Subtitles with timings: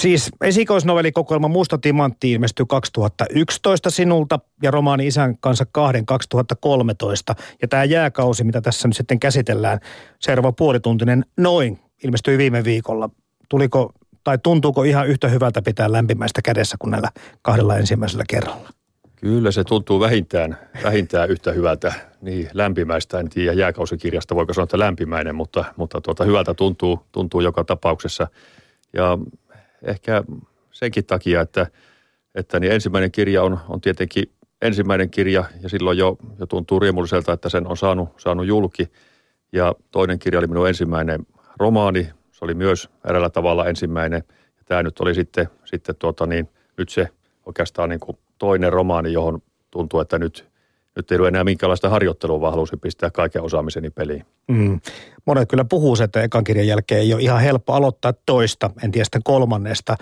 [0.00, 7.34] Siis esikoisnovellikokoelma Musta timantti ilmestyi 2011 sinulta ja romaani Isän kanssa kahden 2013.
[7.62, 9.80] Ja tämä jääkausi, mitä tässä nyt sitten käsitellään,
[10.20, 13.10] seuraava puolituntinen noin, ilmestyi viime viikolla.
[13.48, 13.92] Tuliko
[14.24, 17.08] tai tuntuuko ihan yhtä hyvältä pitää lämpimäistä kädessä kuin näillä
[17.42, 18.68] kahdella ensimmäisellä kerralla?
[19.16, 23.20] Kyllä se tuntuu vähintään, vähintään yhtä hyvältä, niin lämpimäistä.
[23.20, 28.28] En tiedä jääkausikirjasta, voiko sanoa, että lämpimäinen, mutta, mutta tuota, hyvältä tuntuu, tuntuu joka tapauksessa.
[28.92, 29.18] Ja
[29.84, 30.24] ehkä
[30.72, 31.66] senkin takia, että,
[32.34, 34.24] että niin ensimmäinen kirja on, on tietenkin
[34.62, 38.88] ensimmäinen kirja ja silloin jo, jo tuntuu riemulliselta, että sen on saanut, saanut julki.
[39.52, 41.26] Ja toinen kirja oli minun ensimmäinen
[41.58, 44.22] romaani, se oli myös eräällä tavalla ensimmäinen.
[44.28, 47.08] Ja tämä nyt oli sitten, sitten tuota niin, nyt se
[47.46, 50.48] oikeastaan niin kuin toinen romaani, johon tuntuu, että nyt,
[50.96, 54.26] nyt ei ole enää minkäänlaista harjoittelua, vaan halusin pistää kaiken osaamiseni peliin.
[54.48, 54.80] Mm.
[55.26, 59.04] Monet kyllä puhuu, että ekan kirjan jälkeen ei ole ihan helppo aloittaa toista, en tiedä
[59.04, 59.96] sitten kolmannesta.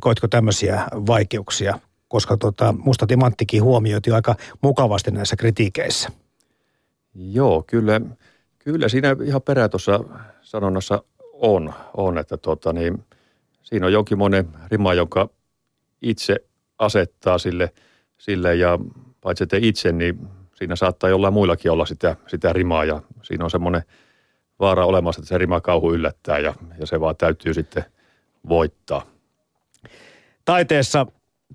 [0.00, 1.78] Koitko tämmöisiä vaikeuksia?
[2.08, 6.10] Koska tota, musta timanttikin huomioitiin aika mukavasti näissä kritiikeissä.
[7.14, 8.00] Joo, kyllä,
[8.58, 10.00] kyllä siinä ihan perä tuossa
[10.40, 13.04] sanonnassa on, on että tota, niin,
[13.62, 15.28] siinä on jonkinmoinen rima, jonka
[16.02, 16.36] itse
[16.78, 17.72] asettaa sille,
[18.18, 18.78] sille ja
[19.22, 23.50] paitsi te itse, niin siinä saattaa jollain muillakin olla sitä, sitä rimaa ja siinä on
[23.50, 23.82] semmoinen
[24.58, 27.84] vaara olemassa, että se rima kauhu yllättää ja, ja se vaan täytyy sitten
[28.48, 29.06] voittaa.
[30.44, 31.06] Taiteessa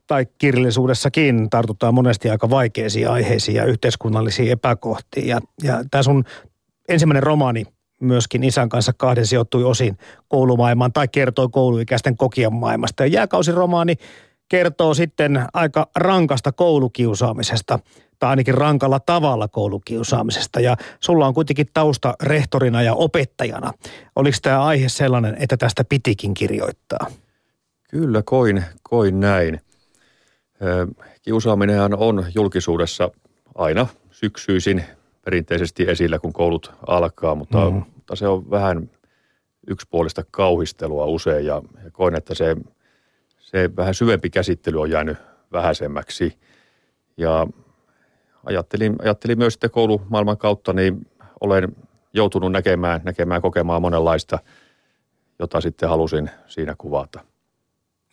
[0.08, 5.28] tai kirjallisuudessakin tartutaan monesti aika vaikeisiin aiheisiin ja yhteiskunnallisiin epäkohtiin.
[5.28, 6.23] Ja, ja tämä sun
[6.90, 7.66] ensimmäinen romaani
[8.02, 13.04] myöskin isän kanssa kahden sijoittui osin koulumaailmaan tai kertoi kouluikäisten kokijan maailmasta.
[13.04, 13.95] Ja jääkausiromaani
[14.50, 17.80] kertoo sitten aika rankasta koulukiusaamisesta
[18.20, 20.59] tai ainakin rankalla tavalla koulukiusaamisesta.
[20.59, 23.73] Ja sulla on kuitenkin tausta rehtorina ja opettajana.
[24.16, 27.08] Oliko tämä aihe sellainen, että tästä pitikin kirjoittaa?
[27.89, 29.62] Kyllä, koin, koin näin.
[31.22, 33.11] Kiusaaminenhan on julkisuudessa
[33.56, 34.84] aina syksyisin
[35.26, 37.83] perinteisesti esillä, kun koulut alkaa, mutta, mm-hmm.
[37.95, 38.89] mutta se on vähän
[39.67, 42.55] yksipuolista kauhistelua usein ja, ja koin, että se,
[43.48, 45.18] se vähän syvempi käsittely on jäänyt
[45.52, 46.40] vähäisemmäksi.
[47.18, 47.48] Ja
[48.46, 51.08] ajattelin, ajattelin myös sitten koulumaailman kautta, niin
[51.42, 51.76] olen
[52.14, 54.40] joutunut näkemään, näkemään kokemaan monenlaista,
[55.40, 57.20] jota sitten halusin siinä kuvata.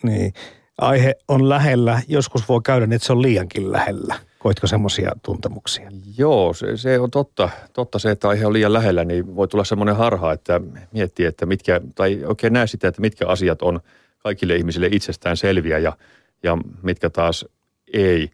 [0.02, 0.32] Niin,
[0.78, 2.02] aihe on lähellä.
[2.08, 4.14] Joskus voi käydä, niin että se on liiankin lähellä.
[4.38, 5.90] Koitko semmoisia tuntemuksia?
[6.18, 7.48] Joo, se, se on totta.
[7.72, 10.60] Totta se, että aihe on liian lähellä, niin voi tulla semmoinen harha, että
[10.92, 13.80] miettii, että mitkä, tai oikein näe sitä, että mitkä asiat on
[14.24, 15.92] kaikille ihmisille itsestään selviä ja,
[16.42, 17.46] ja mitkä taas
[17.92, 18.30] ei.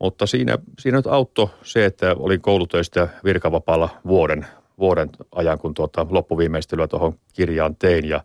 [0.00, 4.46] Mutta siinä, siinä nyt auttoi se, että olin koulutöistä virkavapaalla vuoden,
[4.78, 8.24] vuoden ajan, kun tuota loppuviimeistelyä tuohon kirjaan tein ja,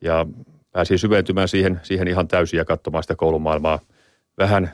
[0.00, 0.26] ja
[0.72, 3.78] pääsin syventymään siihen, siihen ihan täysin ja katsomaan sitä koulumaailmaa
[4.38, 4.72] vähän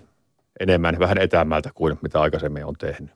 [0.60, 3.10] enemmän, vähän etäämmältä kuin mitä aikaisemmin on tehnyt.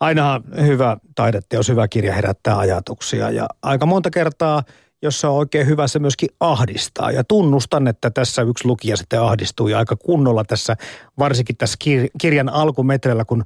[0.00, 4.62] Aina hyvä taideteos, hyvä kirja herättää ajatuksia ja aika monta kertaa,
[5.04, 7.10] jos se on oikein hyvä, se myöskin ahdistaa.
[7.10, 10.76] Ja tunnustan, että tässä yksi lukija sitten ahdistui aika kunnolla tässä,
[11.18, 11.78] varsinkin tässä
[12.20, 13.44] kirjan alkumetreillä, kun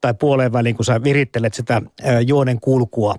[0.00, 1.82] tai puoleen väliin, kun sä virittelet sitä
[2.26, 3.14] juonen kulkua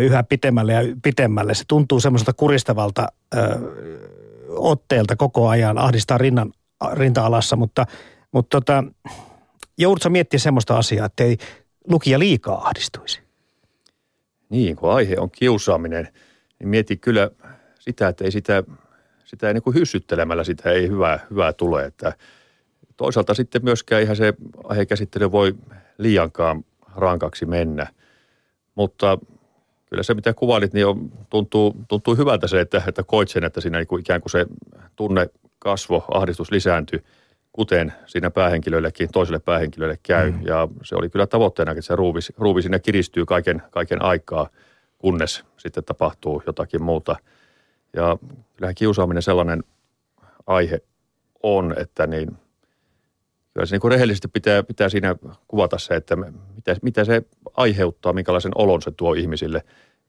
[0.00, 1.54] yhä pitemmälle ja pitemmälle.
[1.54, 3.08] Se tuntuu semmoiselta kuristavalta
[4.48, 6.52] otteelta koko ajan, ahdistaa rinnan,
[6.94, 7.86] rinta-alassa, mutta–
[8.32, 8.84] mutta tota,
[9.78, 11.36] joudutko miettiä semmoista asiaa, että ei
[11.88, 13.20] lukija liikaa ahdistuisi?
[14.50, 16.08] Niin, kun aihe on kiusaaminen,
[16.62, 17.30] niin mieti kyllä
[17.78, 18.62] sitä, että ei sitä,
[19.24, 21.84] sitä ei niin kuin hyssyttelemällä sitä ei hyvää, hyvää tule.
[21.84, 22.12] Että
[22.96, 24.34] toisaalta sitten myöskään ihan se
[24.64, 25.54] aihekäsittely voi
[25.98, 26.64] liiankaan
[26.96, 27.86] rankaksi mennä.
[28.74, 29.18] Mutta
[29.86, 33.60] kyllä se, mitä kuvailit, niin on, tuntuu, tuntuu hyvältä se, että, että koit sen, että
[33.60, 34.46] siinä niin kuin ikään kuin se
[34.96, 37.02] tunne kasvo, ahdistus lisääntyi–
[37.52, 40.30] kuten siinä päähenkilöillekin, toiselle päähenkilölle käy.
[40.30, 40.46] Mm.
[40.46, 44.48] Ja se oli kyllä tavoitteena, että se ruuvi, ruuvi sinne kiristyy kaiken, kaiken aikaa,
[45.02, 47.16] kunnes sitten tapahtuu jotakin muuta.
[47.96, 48.18] Ja
[48.56, 49.64] kyllähän kiusaaminen sellainen
[50.46, 50.80] aihe
[51.42, 52.28] on, että niin,
[53.54, 55.16] kyllä se niin kuin rehellisesti pitää, pitää siinä
[55.48, 57.22] kuvata se, että mitä, mitä se
[57.54, 59.64] aiheuttaa, minkälaisen olon se tuo ihmisille.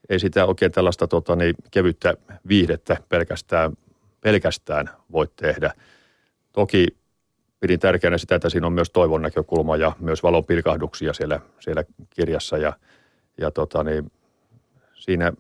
[0.10, 2.14] Ei sitä oikein tällaista tota, niin, kevyttä
[2.48, 3.74] viihdettä pelkästään,
[4.22, 5.74] pelkästään voi tehdä.
[6.52, 6.88] Toki
[7.60, 11.84] pidin tärkeänä sitä, että siinä on myös toivon näkökulma ja myös valon pilkahduksia siellä, siellä
[12.10, 12.58] kirjassa.
[12.58, 12.74] Ja,
[13.38, 14.12] ja tota, niin,
[15.04, 15.32] siinä,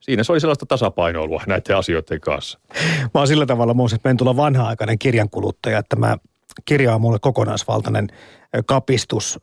[0.00, 2.58] siinä se oli sellaista tasapainoilua näiden asioiden kanssa.
[3.02, 6.18] Mä oon sillä tavalla Mooses Pentula vanha-aikainen kirjankuluttaja, että mä
[6.64, 8.08] kirja on mulle kokonaisvaltainen
[8.66, 9.38] kapistus.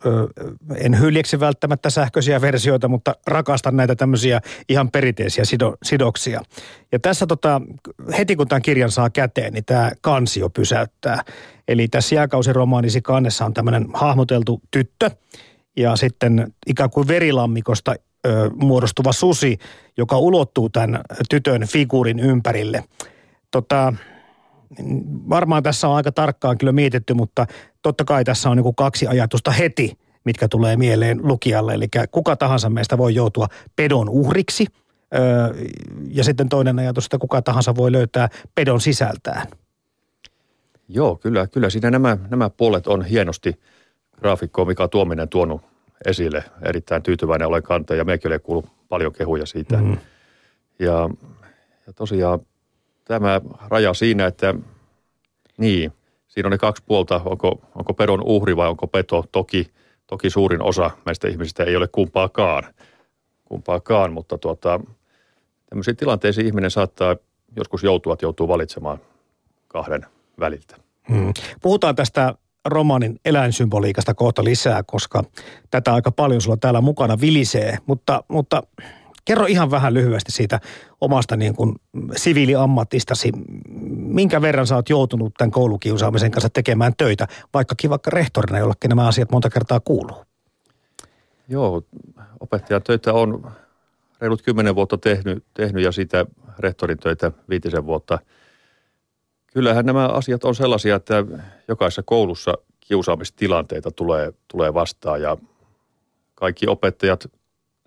[0.76, 6.42] En hyljeksi välttämättä sähköisiä versioita, mutta rakastan näitä tämmöisiä ihan perinteisiä sido, sidoksia.
[6.92, 7.62] Ja tässä tota,
[8.18, 11.24] heti kun tämän kirjan saa käteen, niin tämä kansio pysäyttää.
[11.68, 15.12] Eli tässä jääkausiromaanisi kannessa on tämmöinen hahmoteltu tyttö
[15.78, 17.96] ja sitten ikään kuin verilammikosta
[18.56, 19.58] muodostuva susi,
[19.98, 22.84] joka ulottuu tämän tytön figuurin ympärille.
[23.52, 23.94] Tota,
[25.30, 27.46] varmaan tässä on aika tarkkaan kyllä mietitty, mutta
[27.82, 31.74] totta kai tässä on niin kaksi ajatusta heti, mitkä tulee mieleen lukijalle.
[31.74, 34.66] Eli kuka tahansa meistä voi joutua pedon uhriksi.
[36.12, 39.48] Ja sitten toinen ajatus, että kuka tahansa voi löytää pedon sisältään.
[40.88, 43.60] Joo, kyllä, kyllä siinä nämä, nämä puolet on hienosti
[44.18, 45.62] graafikko Mika Tuominen tuonut
[46.06, 46.44] esille.
[46.62, 49.78] Erittäin tyytyväinen olen kantaa ja mekin olen kuullut paljon kehuja siitä.
[49.78, 49.98] Mm.
[50.80, 51.10] Ja,
[51.88, 52.40] ja tosiaan
[53.06, 54.56] tämä raja siinä, että
[55.58, 55.94] niin,
[56.28, 59.26] siinä on ne kaksi puolta, onko, onko pedon uhri vai onko peto.
[59.32, 59.72] Toki,
[60.08, 62.64] toki suurin osa meistä ihmisistä ei ole kumpaakaan,
[63.46, 64.80] kumpaakaan mutta tuota,
[65.70, 67.16] tämmöisiin tilanteisiin ihminen saattaa
[67.56, 68.98] joskus joutua, että joutuu valitsemaan
[69.68, 70.06] kahden
[70.40, 70.76] väliltä.
[71.10, 71.34] Hmm.
[71.62, 75.24] Puhutaan tästä romanin eläinsymboliikasta kohta lisää, koska
[75.72, 78.64] tätä aika paljon sulla täällä mukana vilisee, mutta, mutta
[79.26, 80.60] Kerro ihan vähän lyhyesti siitä
[81.02, 81.76] omasta niin kuin
[82.16, 83.32] siviiliammatistasi.
[83.96, 89.08] Minkä verran sä oot joutunut tämän koulukiusaamisen kanssa tekemään töitä, vaikkakin vaikka rehtorina, jollekin nämä
[89.08, 90.26] asiat monta kertaa kuuluu?
[91.48, 91.84] Joo,
[92.40, 93.52] opettajan töitä on
[94.22, 96.26] reilut kymmenen vuotta tehnyt, tehnyt ja sitä
[96.60, 98.20] rehtorin töitä viitisen vuotta.
[99.56, 101.26] Kyllähän nämä asiat on sellaisia, että
[101.68, 105.38] jokaisessa koulussa kiusaamistilanteita tulee, tulee vastaan ja
[106.36, 107.32] kaikki opettajat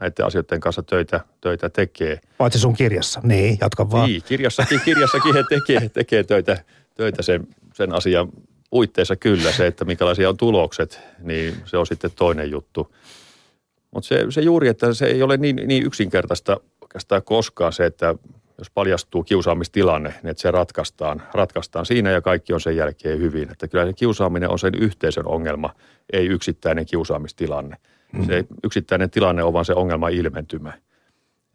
[0.00, 2.20] näiden asioiden kanssa töitä, töitä tekee.
[2.38, 4.08] Paitsi sun kirjassa, niin, jatka vaan.
[4.08, 8.28] Niin, kirjassakin, kirjassakin he tekee, tekee töitä, töitä sen, sen asian
[8.70, 9.52] puitteissa kyllä.
[9.52, 12.94] Se, että minkälaisia on tulokset, niin se on sitten toinen juttu.
[13.90, 18.14] Mutta se, se juuri, että se ei ole niin, niin yksinkertaista oikeastaan koskaan se, että
[18.58, 23.50] jos paljastuu kiusaamistilanne, niin että se ratkaistaan, ratkaistaan siinä ja kaikki on sen jälkeen hyvin.
[23.50, 25.74] Että kyllä se kiusaaminen on sen yhteisön ongelma,
[26.12, 27.76] ei yksittäinen kiusaamistilanne.
[28.12, 28.26] Mm.
[28.26, 30.72] Se yksittäinen tilanne on vaan se ongelma ilmentymä.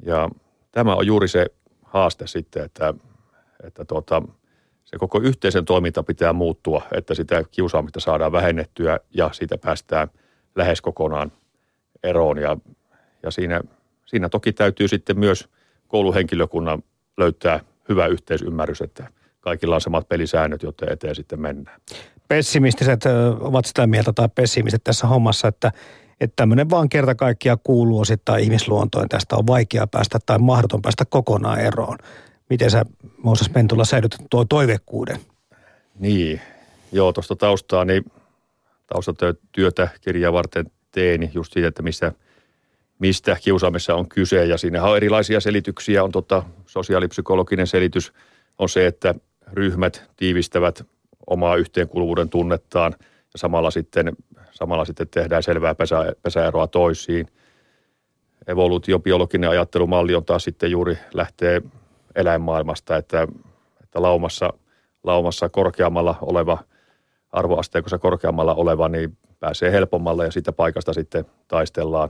[0.06, 0.30] Ja
[0.72, 1.46] tämä on juuri se
[1.84, 2.94] haaste sitten, että,
[3.64, 4.22] että tuota,
[4.86, 10.08] se koko yhteisen toiminta pitää muuttua, että sitä kiusaamista saadaan vähennettyä ja siitä päästään
[10.56, 11.32] lähes kokonaan
[12.04, 12.38] eroon.
[12.38, 12.58] Ja,
[13.24, 13.62] ja siinä,
[14.06, 15.50] siinä toki täytyy sitten myös
[15.88, 16.84] kouluhenkilökunnan
[17.18, 19.07] löytää hyvä yhteisymmärrys, että
[19.39, 21.81] kaikilla on samat pelisäännöt, jotta eteen sitten mennään.
[22.27, 23.04] Pessimistiset
[23.39, 25.71] ovat sitä mieltä tai pessimiset tässä hommassa, että
[26.21, 29.10] että tämmöinen vaan kerta kaikkiaan kuuluu osittain ihmisluontoon.
[29.10, 31.98] Tästä on vaikea päästä tai mahdoton päästä kokonaan eroon.
[32.50, 32.86] Miten sä
[33.18, 35.19] Mooses Pentula säilytät tuo toivekkuuden?
[36.00, 36.42] Niin,
[36.92, 38.06] joo tuosta taustaa, niin
[38.88, 42.12] taustatyötä kirjaa varten tein just siitä, että missä,
[43.04, 44.46] mistä kiusaamissa on kyse.
[44.46, 46.04] Ja siinä on erilaisia selityksiä.
[46.04, 48.14] On tota, sosiaalipsykologinen selitys
[48.58, 49.16] on se, että
[49.54, 50.86] ryhmät tiivistävät
[51.28, 52.96] omaa yhteenkuuluvuuden tunnettaan
[53.34, 54.16] ja samalla sitten
[54.54, 57.28] Samalla sitten tehdään selvää pesä, pesäeroa toisiin.
[58.48, 61.62] Evoluutiobiologinen ajattelumalli on taas sitten juuri lähtee
[62.16, 63.28] eläinmaailmasta, että,
[63.84, 64.54] että laumassa,
[65.04, 66.58] laumassa korkeammalla oleva,
[67.32, 72.10] arvoasteikossa korkeammalla oleva, niin pääsee helpommalle ja siitä paikasta sitten taistellaan.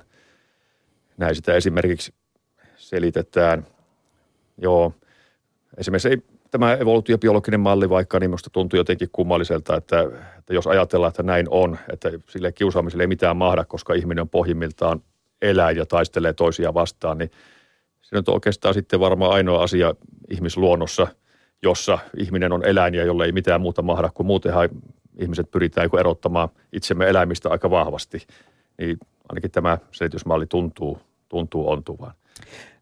[1.17, 2.13] Näin sitä esimerkiksi
[2.75, 3.65] selitetään.
[4.57, 4.93] Joo,
[5.77, 6.17] esimerkiksi ei
[6.51, 10.05] tämä evoluutiobiologinen malli vaikka, niin minusta tuntuu jotenkin kummalliselta, että,
[10.39, 14.29] että jos ajatellaan, että näin on, että sille kiusaamiselle ei mitään mahda, koska ihminen on
[14.29, 15.01] pohjimmiltaan
[15.41, 17.31] eläin ja taistelee toisia vastaan, niin
[18.01, 19.93] se on oikeastaan sitten varmaan ainoa asia
[20.29, 21.07] ihmisluonnossa,
[21.61, 24.69] jossa ihminen on eläin ja jolle ei mitään muuta mahda, kun muutenhan
[25.19, 28.27] ihmiset pyritään erottamaan itsemme eläimistä aika vahvasti.
[28.77, 28.97] Niin
[29.29, 30.99] ainakin tämä selitysmalli tuntuu,
[31.33, 32.13] tuntuu ontuvan.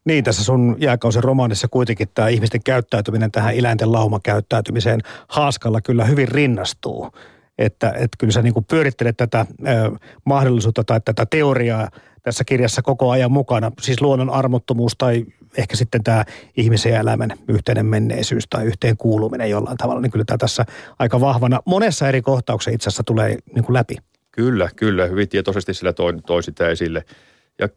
[0.06, 6.28] Niin, tässä sun jääkausen romaanissa kuitenkin tämä ihmisten käyttäytyminen tähän eläinten laumakäyttäytymiseen haaskalla kyllä hyvin
[6.28, 7.12] rinnastuu.
[7.58, 9.92] Että, että kyllä sä niin kuin pyörittelet tätä ö,
[10.26, 11.90] mahdollisuutta tai tätä teoriaa
[12.24, 13.72] tässä kirjassa koko ajan mukana.
[13.82, 15.26] Siis luonnon armottomuus tai
[15.58, 16.26] ehkä sitten tämä
[16.58, 20.02] ihmisen ja eläimen yhteinen menneisyys tai yhteen kuuluminen jollain tavalla.
[20.02, 20.66] Niin kyllä tämä tässä
[21.00, 23.96] aika vahvana monessa eri kohtauksessa itse asiassa tulee niin kuin läpi.
[24.32, 25.06] Kyllä, kyllä.
[25.06, 27.06] Hyvin tietoisesti sillä toi, toi sitä esille.
[27.60, 27.70] Ja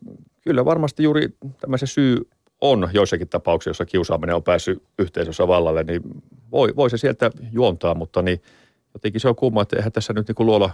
[0.45, 1.29] kyllä varmasti juuri
[1.61, 2.29] tämä se syy
[2.61, 6.03] on joissakin tapauksissa, jossa kiusaaminen on päässyt yhteisössä vallalle, niin
[6.51, 8.43] voi, voi se sieltä juontaa, mutta niin
[8.95, 10.71] jotenkin se on kumma, että eihän tässä nyt niin kuin luola,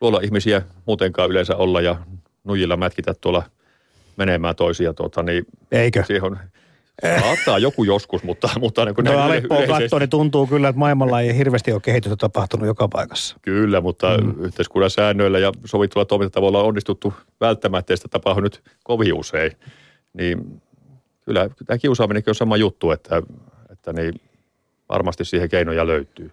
[0.00, 1.96] luola ihmisiä muutenkaan yleensä olla ja
[2.44, 3.42] nujilla mätkitä tuolla
[4.16, 4.94] menemään toisia.
[4.94, 6.04] Tuota, niin Eikö?
[6.04, 6.38] Siihen on,
[7.20, 8.50] Saattaa joku joskus, mutta...
[8.60, 12.66] mutta niin no Aleppoa katsoo, niin tuntuu kyllä, että maailmalla ei hirveästi ole kehitystä tapahtunut
[12.66, 13.36] joka paikassa.
[13.42, 14.44] Kyllä, mutta mm.
[14.44, 19.52] yhteiskunnan säännöillä ja sovitulla toimintatavoilla on onnistuttu välttämättä, sitä tapahtuu nyt kovin usein.
[20.12, 20.62] Niin
[21.24, 23.22] kyllä tämä kiusaaminenkin on sama juttu, että,
[23.70, 24.20] että niin
[24.88, 26.32] varmasti siihen keinoja löytyy.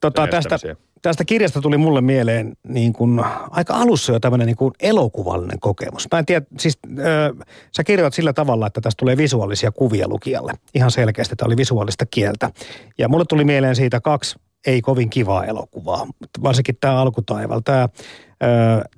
[0.00, 0.58] Tota, tästä,
[1.02, 6.08] tästä kirjasta tuli mulle mieleen niin kuin, aika alussa jo tämmöinen niin elokuvallinen kokemus.
[6.12, 10.52] Mä en tiedä, siis äh, sä kirjoitat sillä tavalla, että tästä tulee visuaalisia kuvia lukijalle.
[10.74, 12.50] Ihan selkeästi, että oli visuaalista kieltä.
[12.98, 16.06] Ja mulle tuli mieleen siitä kaksi ei kovin kivaa elokuvaa,
[16.42, 17.60] varsinkin tämä alkutaival.
[17.64, 17.88] Tämä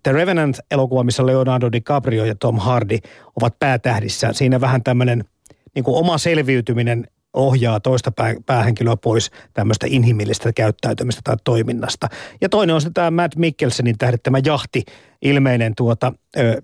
[0.02, 2.98] The Revenant-elokuva, missä Leonardo DiCaprio ja Tom Hardy
[3.40, 4.34] ovat päätähdissään.
[4.34, 5.24] Siinä vähän tämmöinen
[5.74, 8.12] niin oma selviytyminen ohjaa toista
[8.46, 12.08] päähenkilöä pois tämmöistä inhimillistä käyttäytymistä tai toiminnasta.
[12.40, 14.84] Ja toinen on sitten tämä Matt Mikkelsenin tähdittämä jahti,
[15.22, 16.62] ilmeinen tuota, ö,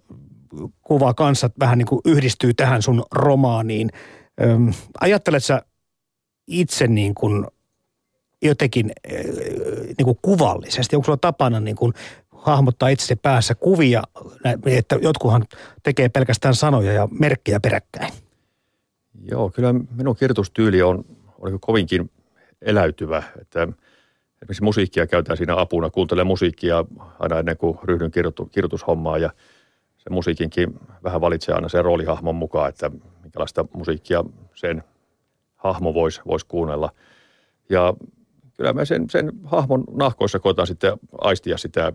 [0.83, 3.91] kuva kanssa vähän niin kuin yhdistyy tähän sun romaaniin.
[4.41, 4.45] Ö,
[5.01, 5.63] ajattelet sä
[6.47, 7.47] itse niin kuin
[8.43, 8.93] jotenkin
[9.99, 10.97] niin kuin kuvallisesti?
[10.97, 11.93] Onko sulla tapana niin kuin
[12.31, 14.03] hahmottaa itse päässä kuvia,
[14.67, 15.45] että jotkuhan
[15.83, 18.13] tekee pelkästään sanoja ja merkkejä peräkkäin?
[19.23, 21.05] Joo, kyllä minun kirjoitustyyli on,
[21.39, 22.11] on kovinkin
[22.63, 23.69] eläytyvä, että
[24.43, 25.91] esimerkiksi musiikkia käytetään siinä apuna.
[25.91, 26.85] Kuuntelen musiikkia
[27.19, 29.31] aina ennen kuin ryhdyn kirjoitu, kirjoitushommaan ja
[29.99, 32.91] se musiikinkin vähän valitsee aina sen roolihahmon mukaan, että
[33.23, 34.85] minkälaista musiikkia sen
[35.57, 36.93] hahmo voisi vois kuunnella.
[37.69, 37.95] Ja
[38.57, 41.93] kyllä mä sen, sen hahmon nahkoissa koetaan sitten aistia sitä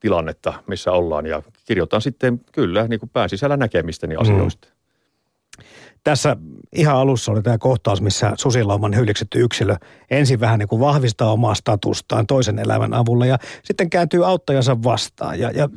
[0.00, 4.20] tilannetta, missä ollaan ja kirjoitan sitten kyllä niin kuin pään sisällä näkemistäni mm.
[4.20, 4.68] asioista.
[4.68, 4.75] Mm.
[6.06, 6.36] Tässä
[6.72, 9.76] ihan alussa oli tämä kohtaus, missä susilauman hyljeksetty yksilö
[10.10, 15.38] ensin vähän niin kuin vahvistaa omaa statustaan toisen elämän avulla ja sitten kääntyy auttajansa vastaan.
[15.38, 15.68] Ja, ja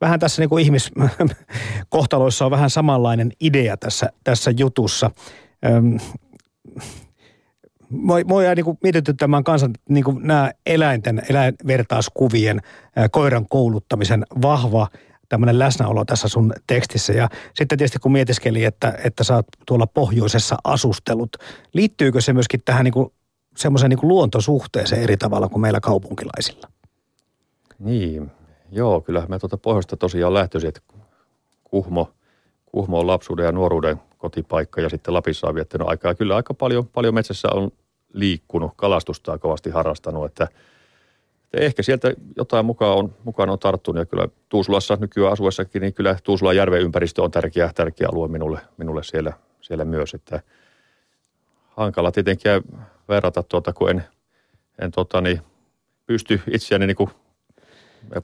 [0.00, 5.10] vähän tässä niin kuin ihmiskohtaloissa on vähän samanlainen idea tässä, tässä jutussa.
[5.66, 5.98] Öm,
[8.26, 12.60] mua jää niin mietityttämään kanssa niin nämä eläinten, eläinvertauskuvien,
[13.10, 14.88] koiran kouluttamisen vahva
[15.32, 17.12] tämmöinen läsnäolo tässä sun tekstissä.
[17.12, 21.36] Ja sitten tietysti kun mietiskeli, että, että sä oot tuolla pohjoisessa asustelut,
[21.72, 23.12] liittyykö se myöskin tähän niin kuin
[23.56, 26.68] semmoiseen niin luontosuhteeseen eri tavalla kuin meillä kaupunkilaisilla?
[27.78, 28.30] Niin,
[28.70, 30.80] joo, kyllä mä tuota pohjoista tosiaan lähtöisin, että
[31.64, 32.10] Kuhmo,
[32.66, 36.14] Kuhmo on lapsuuden ja nuoruuden kotipaikka ja sitten Lapissa on viettänyt aikaa.
[36.14, 37.70] Kyllä aika paljon, paljon metsässä on
[38.12, 40.48] liikkunut, kalastusta on kovasti harrastanut, että–
[41.52, 46.16] ehkä sieltä jotain mukaan on, mukaan on tarttunut ja kyllä Tuusulassa nykyään asuessakin, niin kyllä
[46.24, 50.14] Tuusulan järven ympäristö on tärkeä, tärkeä alue minulle, minulle siellä, siellä myös.
[50.14, 50.42] Että
[51.68, 52.52] hankala tietenkin
[53.08, 54.04] verrata tuota, kun en,
[54.78, 55.40] en tuota, niin,
[56.06, 57.10] pysty itseäni niin kuin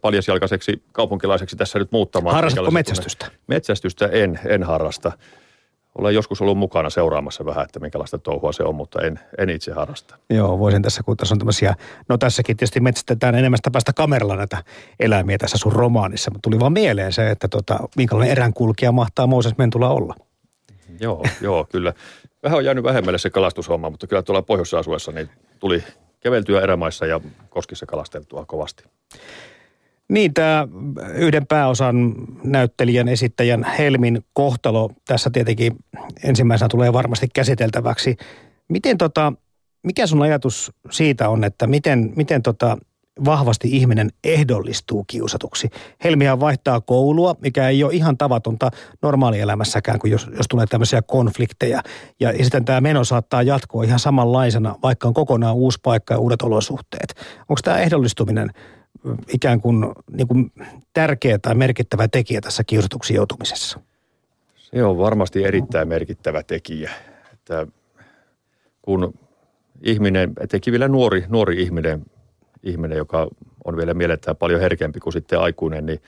[0.00, 2.34] paljasjalkaiseksi kaupunkilaiseksi tässä nyt muuttamaan.
[2.34, 3.26] Harrastatko metsästystä?
[3.46, 5.12] Metsästystä en, en harrasta
[5.98, 9.72] olen joskus ollut mukana seuraamassa vähän, että minkälaista touhua se on, mutta en, en itse
[9.72, 10.16] harrasta.
[10.30, 11.74] Joo, voisin tässä, kun tässä on tämmöisiä,
[12.08, 14.64] no tässäkin tietysti metsästetään enemmän päästä kameralla näitä
[15.00, 19.58] eläimiä tässä sun romaanissa, mutta tuli vaan mieleen se, että tota, minkälainen eränkulkija mahtaa Mooses
[19.58, 20.14] Mentula olla.
[21.00, 21.92] Joo, joo, kyllä.
[22.42, 25.28] Vähän on jäänyt vähemmälle se kalastushomma, mutta kyllä tuolla pohjoisessa asuessa niin
[25.58, 25.84] tuli
[26.20, 28.84] keveltyä erämaissa ja koskissa kalasteltua kovasti.
[30.08, 30.68] Niin, tämä
[31.14, 35.72] yhden pääosan näyttelijän, esittäjän Helmin kohtalo tässä tietenkin
[36.24, 38.16] ensimmäisenä tulee varmasti käsiteltäväksi.
[38.68, 39.32] Miten tota,
[39.82, 42.78] mikä sun ajatus siitä on, että miten, miten tota
[43.24, 45.68] vahvasti ihminen ehdollistuu kiusatuksi?
[46.04, 48.70] Helmihan vaihtaa koulua, mikä ei ole ihan tavatonta
[49.02, 51.82] normaalielämässäkään, kun jos, jos tulee tämmöisiä konflikteja.
[52.20, 56.42] Ja, sitten tämä meno saattaa jatkua ihan samanlaisena, vaikka on kokonaan uusi paikka ja uudet
[56.42, 57.14] olosuhteet.
[57.40, 58.50] Onko tämä ehdollistuminen–
[59.34, 60.52] ikään kuin, niin kuin
[60.92, 63.80] tärkeä tai merkittävä tekijä tässä kiusatuksi joutumisessa?
[64.56, 66.90] Se on varmasti erittäin merkittävä tekijä.
[67.32, 67.66] Että
[68.82, 69.14] kun
[69.82, 72.06] ihminen, etenkin vielä nuori, nuori ihminen,
[72.62, 73.28] ihminen, joka
[73.64, 76.00] on vielä mielletään paljon herkempi kuin sitten aikuinen, niin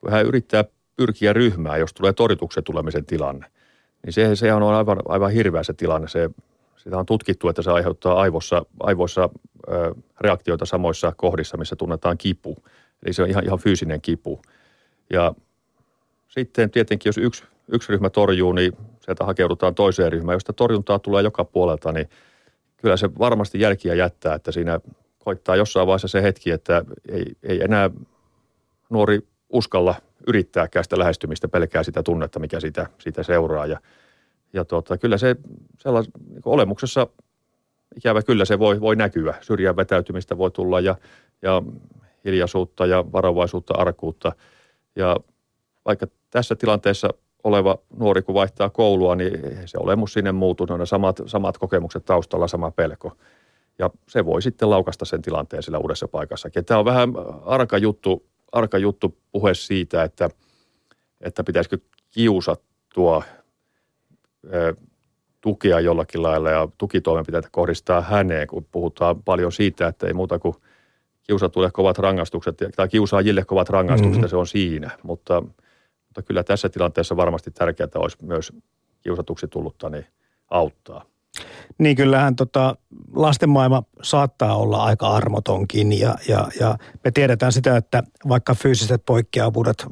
[0.00, 0.64] kun hän yrittää
[0.96, 3.46] pyrkiä ryhmään, jos tulee torjutuksen tulemisen tilanne,
[4.04, 6.08] niin se, se on aivan, aivan hirveä se tilanne.
[6.08, 6.30] Se,
[6.84, 9.28] sitä on tutkittu, että se aiheuttaa aivossa, aivoissa
[10.20, 12.56] reaktioita samoissa kohdissa, missä tunnetaan kipu.
[13.04, 14.42] Eli se on ihan, ihan fyysinen kipu.
[15.10, 15.34] Ja
[16.28, 20.36] sitten tietenkin, jos yksi, yksi ryhmä torjuu, niin sieltä hakeudutaan toiseen ryhmään.
[20.36, 22.08] Jos torjuntaa tulee joka puolelta, niin
[22.76, 24.80] kyllä se varmasti jälkiä jättää, että siinä
[25.18, 27.90] koittaa jossain vaiheessa se hetki, että ei, ei enää
[28.90, 29.94] nuori uskalla
[30.26, 33.66] yrittääkään sitä lähestymistä, pelkää sitä tunnetta, mikä sitä, sitä seuraa.
[33.66, 33.80] Ja,
[34.52, 35.36] ja tuota, kyllä se
[35.78, 37.06] sellais, niin olemuksessa
[37.96, 39.34] ikävä kyllä se voi, voi näkyä.
[39.40, 40.96] Syrjään vetäytymistä voi tulla ja,
[41.42, 41.62] ja
[42.24, 44.32] hiljaisuutta ja varovaisuutta, arkuutta.
[44.96, 45.16] Ja
[45.84, 47.08] vaikka tässä tilanteessa
[47.44, 50.64] oleva nuori, kun vaihtaa koulua, niin se olemus sinne muutu.
[50.64, 53.16] Ne samat, samat kokemukset taustalla, sama pelko.
[53.78, 56.48] Ja se voi sitten laukasta sen tilanteen sillä uudessa paikassa.
[56.66, 57.12] Tämä on vähän
[57.44, 60.30] arka juttu, arka juttu puhe siitä, että,
[61.20, 61.78] että pitäisikö
[62.10, 63.22] kiusattua
[65.40, 70.54] tukea jollakin lailla ja tukitoimenpiteitä kohdistaa häneen, kun puhutaan paljon siitä, että ei muuta kuin
[71.22, 74.30] kiusatuille kovat rangaistukset tai kiusaajille kovat rangaistukset, mm-hmm.
[74.30, 74.90] se on siinä.
[75.02, 75.40] Mutta,
[76.06, 78.52] mutta kyllä tässä tilanteessa varmasti tärkeää olisi myös
[79.00, 80.06] kiusatuksi tullutta niin
[80.50, 81.04] auttaa.
[81.78, 82.76] Niin kyllähän tota,
[83.14, 89.86] lastenmaailma saattaa olla aika armotonkin ja, ja, ja me tiedetään sitä, että vaikka fyysiset poikkeavuudet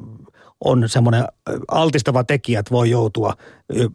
[0.65, 1.25] on semmoinen
[1.67, 3.33] altistava tekijä, että voi joutua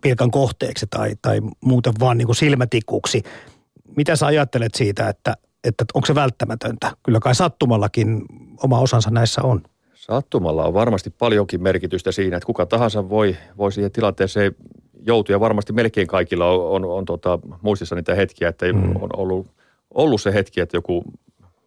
[0.00, 3.22] pilkan kohteeksi tai, tai muuten vaan niin kuin silmätikuksi.
[3.96, 6.92] Mitä sä ajattelet siitä, että, että onko se välttämätöntä?
[7.02, 8.22] Kyllä kai sattumallakin
[8.62, 9.62] oma osansa näissä on.
[9.94, 14.56] Sattumalla on varmasti paljonkin merkitystä siinä, että kuka tahansa voi, voi siihen tilanteeseen
[15.06, 15.34] joutua.
[15.34, 18.96] Ja varmasti melkein kaikilla on, on, on tota, muistissa niitä hetkiä, että mm.
[18.96, 19.46] on ollut,
[19.94, 21.04] ollut se hetki, että joku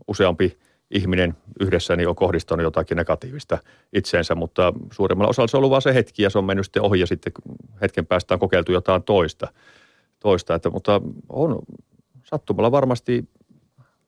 [0.07, 0.57] useampi–
[0.91, 3.57] ihminen yhdessä niin on kohdistanut jotakin negatiivista
[3.93, 6.81] itseensä, mutta suurimmalla osalla se on ollut vain se hetki ja se on mennyt sitten
[6.81, 7.33] ohi ja sitten
[7.81, 9.47] hetken päästä on kokeiltu jotain toista.
[10.19, 11.59] toista että, mutta on
[12.23, 13.29] sattumalla varmasti,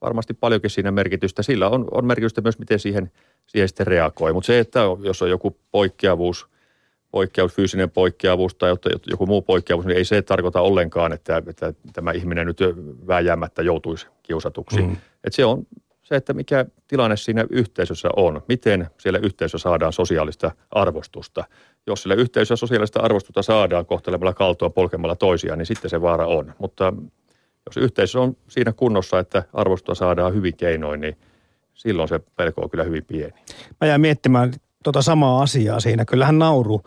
[0.02, 1.44] varmasti paljonkin siinä merkitystä.
[1.44, 3.12] Sillä on, on merkitystä myös, miten siihen,
[3.46, 4.34] siihen sitten reagoi.
[4.34, 6.48] Mutta se, että jos on joku poikkeavuus,
[7.12, 8.76] poikkeavuus, fyysinen poikkeavuus tai
[9.08, 12.60] joku muu poikkeavuus, niin ei se tarkoita ollenkaan, että, että tämä ihminen nyt
[13.08, 14.82] vääjäämättä joutuisi kiusatuksi.
[14.82, 14.92] Mm.
[15.24, 15.68] Että se on
[16.12, 21.44] se, että mikä tilanne siinä yhteisössä on, miten siellä yhteisössä saadaan sosiaalista arvostusta.
[21.88, 26.54] Jos sillä yhteisössä sosiaalista arvostusta saadaan kohtelemalla kaltoa polkemalla toisiaan, niin sitten se vaara on.
[26.60, 26.94] Mutta
[27.66, 31.18] jos yhteisö on siinä kunnossa, että arvostusta saadaan hyvin keinoin, niin
[31.74, 33.34] silloin se pelko on kyllä hyvin pieni.
[33.82, 34.54] Mä jäin miettimään
[34.84, 36.06] tuota samaa asiaa siinä.
[36.06, 36.82] Kyllähän nauru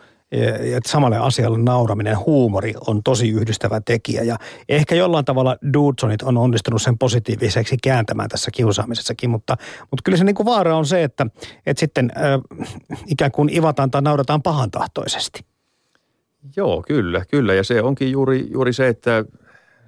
[0.76, 4.22] että samalle asialle nauraminen, huumori on tosi yhdistävä tekijä.
[4.22, 4.36] Ja
[4.68, 9.56] ehkä jollain tavalla Dudesonit on onnistunut sen positiiviseksi kääntämään tässä kiusaamisessakin, mutta,
[9.90, 11.26] mutta kyllä se niin kuin vaara on se, että,
[11.66, 12.22] että sitten äh,
[13.06, 15.40] ikään kuin ivataan tai naurataan pahantahtoisesti.
[16.56, 17.54] Joo, kyllä, kyllä.
[17.54, 19.24] Ja se onkin juuri, juuri se, että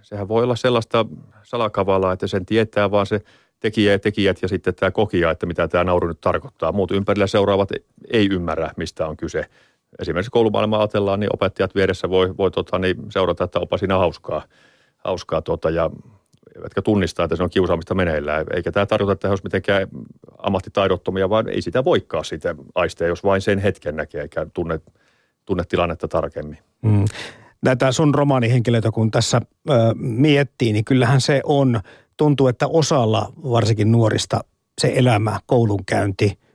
[0.02, 1.06] sehän voi olla sellaista
[1.42, 3.20] salakavalaa, että sen tietää vaan se
[3.60, 6.72] tekijä ja tekijät ja sitten tämä kokija, että mitä tämä nauru nyt tarkoittaa.
[6.72, 7.68] Muut ympärillä seuraavat
[8.12, 9.44] ei ymmärrä, mistä on kyse
[9.98, 14.42] esimerkiksi koulumaailmaa ajatellaan, niin opettajat vieressä voi, voi tota, niin seurata, että opa siinä hauskaa,
[14.96, 15.90] hauskaa tota, ja
[16.56, 18.46] eivätkä tunnistaa, että se on kiusaamista meneillään.
[18.54, 19.88] Eikä tämä tarkoita, että he olisivat mitenkään
[20.38, 24.80] ammattitaidottomia, vaan ei sitä voikaan sitä aistea, jos vain sen hetken näkee, eikä tunne,
[25.44, 26.58] tunne tilannetta tarkemmin.
[26.82, 27.04] Mm.
[27.62, 31.80] Näitä sun romaanihenkilöitä, kun tässä ö, miettii, niin kyllähän se on,
[32.16, 34.40] tuntuu, että osalla varsinkin nuorista
[34.80, 36.32] se elämä, koulunkäynti–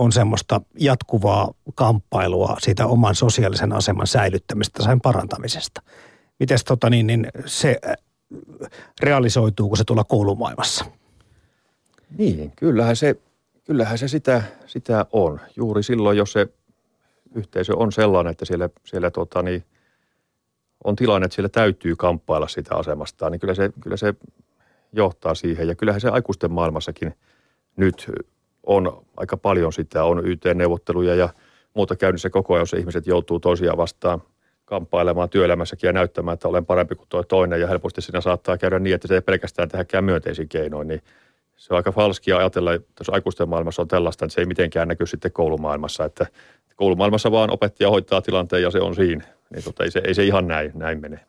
[0.00, 5.82] on semmoista jatkuvaa kamppailua siitä oman sosiaalisen aseman säilyttämistä tai parantamisesta.
[6.38, 7.96] Miten tota niin, niin se äh,
[9.02, 10.84] realisoituuko se tuolla koulumaailmassa?
[12.18, 13.16] Niin, kyllähän se,
[13.64, 15.40] kyllähän se sitä, sitä on.
[15.56, 16.48] Juuri silloin, jos se
[17.34, 19.64] yhteisö on sellainen, että siellä, siellä tota niin,
[20.84, 24.14] on tilanne, että siellä täytyy kamppailla sitä asemastaan, niin kyllä se, kyllä se
[24.92, 25.68] johtaa siihen.
[25.68, 27.14] Ja kyllähän se aikuisten maailmassakin
[27.76, 28.10] nyt
[28.66, 31.28] on aika paljon sitä, on YT-neuvotteluja ja
[31.74, 34.22] muuta käynnissä koko ajan, jos ihmiset joutuu toisiaan vastaan
[34.64, 38.78] kamppailemaan työelämässäkin ja näyttämään, että olen parempi kuin tuo toinen ja helposti siinä saattaa käydä
[38.78, 41.00] niin, että se ei pelkästään tehdäkään myönteisin keinoin, niin
[41.56, 44.88] se on aika falskia ajatella, että jos aikuisten maailmassa on tällaista, että se ei mitenkään
[44.88, 46.26] näky sitten koulumaailmassa, että
[46.76, 50.24] koulumaailmassa vaan opettaja hoitaa tilanteen ja se on siinä, niin tota, ei, se, ei se
[50.24, 51.20] ihan näin, näin mene.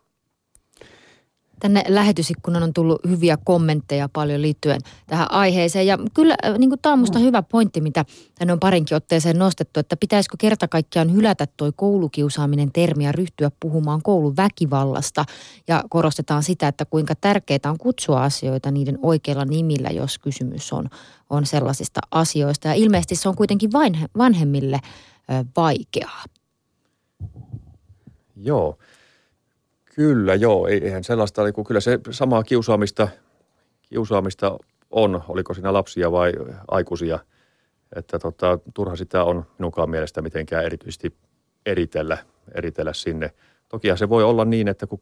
[1.62, 5.86] Tänne lähetysikkunan on tullut hyviä kommentteja paljon liittyen tähän aiheeseen.
[5.86, 8.04] Ja kyllä äh, niin tämä on minusta hyvä pointti, mitä
[8.38, 13.50] tänne on parinkin otteeseen nostettu, että pitäisikö kerta kaikkiaan hylätä tuo koulukiusaaminen termi ja ryhtyä
[13.60, 15.24] puhumaan koulun väkivallasta.
[15.68, 20.88] Ja korostetaan sitä, että kuinka tärkeää on kutsua asioita niiden oikeilla nimillä, jos kysymys on,
[21.30, 22.68] on sellaisista asioista.
[22.68, 24.80] Ja ilmeisesti se on kuitenkin vain vanhemmille
[25.56, 26.24] vaikeaa.
[28.36, 28.78] Joo.
[29.94, 30.66] Kyllä, joo.
[30.66, 33.08] Eihän sellaista, niin kyllä se samaa kiusaamista,
[33.82, 34.58] kiusaamista
[34.90, 36.32] on, oliko siinä lapsia vai
[36.68, 37.18] aikuisia.
[37.96, 41.14] Että tota, turha sitä on minunkaan mielestä mitenkään erityisesti
[41.66, 42.18] eritellä,
[42.54, 43.30] eritellä sinne.
[43.68, 45.00] Toki se voi olla niin, että kun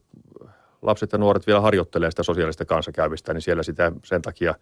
[0.81, 4.55] lapset ja nuoret vielä harjoittelee sitä sosiaalista kanssakäymistä, niin siellä sitä sen takia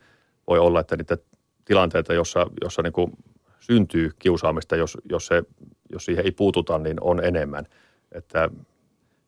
[0.48, 1.18] voi olla, että niitä
[1.66, 3.12] tilanteita, jossa, jossa niin kuin
[3.60, 5.44] syntyy kiusaamista, jos, jos, se,
[5.92, 7.66] jos siihen ei puututa, niin on enemmän.
[8.12, 8.50] Että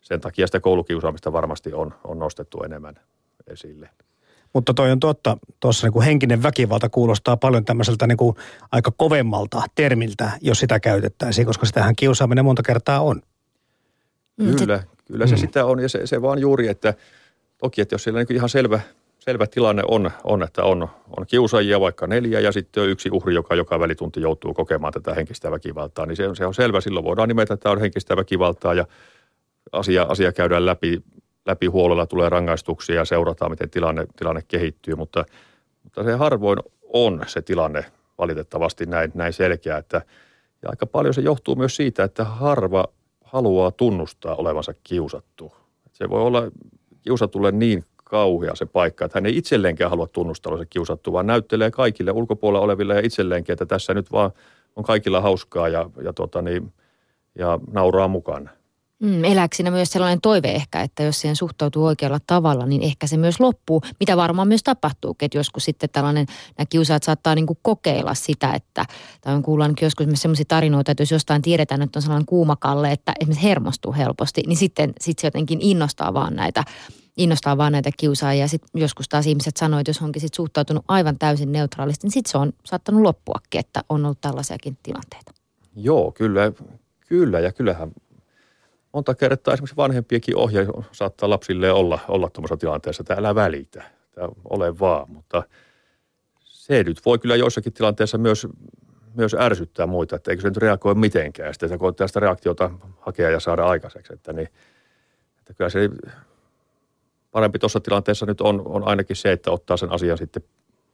[0.02, 2.96] sen takia sitä koulukiusaamista varmasti on, on nostettu enemmän
[3.48, 3.90] esille.
[4.54, 8.36] Mutta toi on totta, tuossa niin henkinen väkivalta kuulostaa paljon tämmöiseltä niin kuin
[8.72, 13.22] aika kovemmalta termiltä, jos sitä käytettäisiin, koska sitähän kiusaaminen monta kertaa on.
[14.38, 15.40] Mm, kyllä, se, kyllä se mm.
[15.40, 16.94] sitä on ja se, se vaan juuri, että
[17.58, 18.80] toki, että jos siellä niin ihan selvä,
[19.20, 20.88] selvä tilanne on, on, että on,
[21.18, 25.14] on kiusaajia vaikka neljä ja sitten on yksi uhri, joka joka välitunti joutuu kokemaan tätä
[25.14, 26.82] henkistä väkivaltaa, niin se on, se on selvä.
[26.82, 28.86] Silloin voidaan nimetä, että tämä on henkistä väkivaltaa ja
[29.72, 31.04] asia, asia käydään läpi,
[31.46, 35.26] läpi huolella, tulee rangaistuksia ja seurataan, miten tilanne, tilanne kehittyy, mutta,
[35.84, 36.60] mutta se harvoin
[36.94, 37.86] on se tilanne
[38.18, 40.02] valitettavasti näin, näin selkeä, että
[40.64, 42.86] ja aika paljon se johtuu myös siitä, että harva
[43.24, 45.54] haluaa tunnustaa olevansa kiusattu.
[45.92, 46.44] Se voi olla
[47.02, 51.72] kiusatulle niin kauhea se paikka, että hän ei itselleenkään halua tunnustaa olevansa kiusattu, vaan näyttelee
[51.72, 54.32] kaikille ulkopuolella oleville ja itselleenkin, että tässä nyt vaan
[54.76, 56.74] on kaikilla hauskaa ja, ja, tota niin,
[57.36, 58.50] ja nauraa mukana.
[59.02, 63.08] Mm, elääkö siinä myös sellainen toive ehkä, että jos siihen suhtautuu oikealla tavalla, niin ehkä
[63.08, 66.26] se myös loppuu, mitä varmaan myös tapahtuu, että joskus sitten tällainen,
[66.58, 68.86] nämä kiusaat saattaa niin kokeilla sitä, että,
[69.22, 72.92] tai on kuullut joskus myös sellaisia tarinoita, että jos jostain tiedetään, että on sellainen kuumakalle,
[72.92, 76.64] että esimerkiksi hermostuu helposti, niin sitten sit se jotenkin innostaa vaan näitä
[77.18, 78.48] innostaa vaan näitä kiusaajia.
[78.48, 82.32] Sitten joskus taas ihmiset sanoo, että jos onkin sit suhtautunut aivan täysin neutraalisti, niin sitten
[82.32, 85.32] se on saattanut loppuakin, että on ollut tällaisiakin tilanteita.
[85.76, 86.52] Joo, kyllä,
[87.08, 87.92] kyllä ja kyllähän
[88.94, 94.30] monta kertaa esimerkiksi vanhempiakin ohje saattaa lapsille olla, olla tuommoisessa tilanteessa, että älä välitä, että
[94.50, 95.44] ole vaan, mutta
[96.40, 98.48] se nyt voi kyllä joissakin tilanteissa myös,
[99.14, 103.30] myös ärsyttää muita, että eikö se nyt reagoi mitenkään, sitten se koittaa sitä reaktiota hakea
[103.30, 104.48] ja saada aikaiseksi, että, niin,
[105.40, 105.90] että kyllä se
[107.32, 110.44] parempi tuossa tilanteessa nyt on, on ainakin se, että ottaa sen asian sitten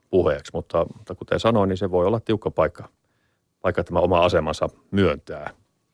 [0.10, 2.90] puheeksi, mutta, mutta kuten sanoin, niin se voi olla tiukka paikka,
[3.62, 5.50] paikka tämä oma asemansa myöntää.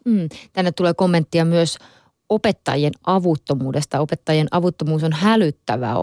[0.05, 0.29] Mm.
[0.53, 1.77] Tänne tulee kommenttia myös
[2.29, 3.99] opettajien avuttomuudesta.
[3.99, 5.93] Opettajien avuttomuus on hälyttävä.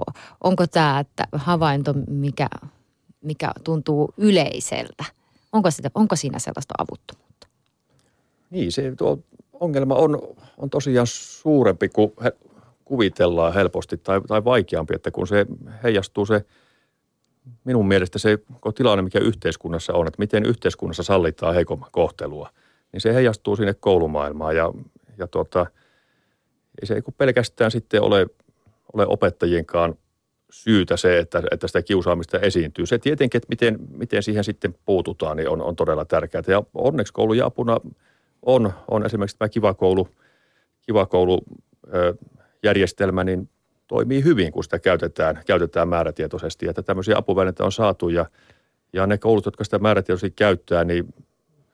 [0.41, 2.49] Onko tämä että havainto, mikä,
[3.21, 5.05] mikä tuntuu yleiseltä?
[5.53, 7.47] Onko, sitä, onko siinä sellaista avuttomuutta?
[8.51, 9.19] Niin, se tuo
[9.53, 10.19] ongelma on,
[10.59, 12.33] on tosiaan suurempi kuin he,
[12.85, 15.47] kuvitellaan helposti tai, tai vaikeampi, että kun se
[15.83, 16.45] heijastuu se
[17.65, 18.39] minun mielestä se
[18.75, 22.51] tilanne, mikä yhteiskunnassa on, että miten yhteiskunnassa sallitaan heikomman kohtelua–
[22.93, 24.73] niin se heijastuu sinne koulumaailmaan ja,
[25.19, 25.67] ja tuota,
[26.83, 28.27] ei se pelkästään sitten ole,
[28.93, 29.95] ole opettajienkaan
[30.51, 32.87] syytä se, että, että sitä kiusaamista esiintyy.
[32.87, 36.43] Se tietenkin, että miten, miten siihen sitten puututaan, niin on, on todella tärkeää.
[36.47, 37.77] Ja onneksi koulujen apuna
[38.43, 40.09] on, on esimerkiksi tämä kiva koulu,
[40.83, 41.41] kiva koulu
[42.63, 43.49] järjestelmä, niin
[43.87, 46.69] toimii hyvin, kun sitä käytetään, käytetään määrätietoisesti.
[46.69, 48.27] Että tämmöisiä apuvälineitä on saatu ja,
[48.93, 51.15] ja ne koulut, jotka sitä määrätietoisesti käyttää, niin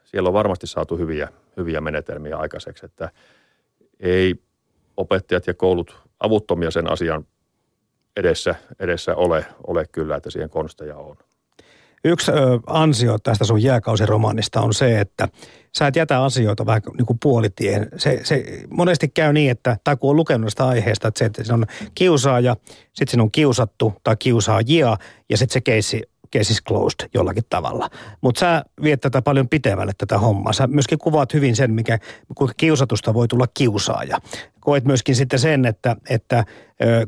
[0.06, 3.10] siellä on varmasti saatu hyviä, hyviä menetelmiä aikaiseksi, että
[4.00, 4.34] ei
[4.96, 7.26] opettajat ja koulut avuttomia sen asian
[8.16, 11.16] edessä, edessä ole, ole kyllä, että siihen konsteja on.
[12.04, 12.32] Yksi
[12.66, 15.28] ansio tästä sun jääkausiromaanista on se, että
[15.78, 17.88] sä et jätä asioita vähän niin kuin puolitien.
[17.96, 21.44] Se, se monesti käy niin, että, tai kun on lukenut sitä aiheesta, että se, että
[21.44, 24.96] siinä on kiusaaja, sitten siinä on kiusattu tai kiusaajia,
[25.28, 27.90] ja sitten se keissi case is closed jollakin tavalla.
[28.20, 30.52] Mutta sä viet tätä paljon pitemmälle tätä hommaa.
[30.52, 31.98] Sä myöskin kuvaat hyvin sen, mikä,
[32.34, 34.18] kuinka kiusatusta voi tulla kiusaaja.
[34.60, 36.44] Koet myöskin sitten sen, että, että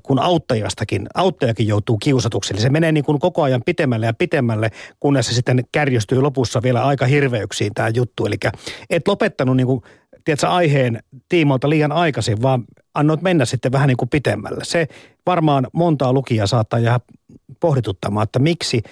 [0.02, 4.70] kun auttajastakin, auttajakin joutuu kiusatuksi, eli se menee niin kuin koko ajan pitemmälle ja pitemmälle,
[5.00, 8.26] kunnes se sitten kärjistyy lopussa vielä aika hirveyksiin tämä juttu.
[8.26, 8.36] Eli
[8.90, 9.82] et lopettanut niin kuin,
[10.24, 14.64] tiedätkö, aiheen tiimoilta liian aikaisin, vaan annoit mennä sitten vähän niin kuin pitemmälle.
[14.64, 14.86] Se
[15.26, 17.00] varmaan montaa lukijaa saattaa jäädä
[17.60, 18.82] pohdituttamaan, että miksi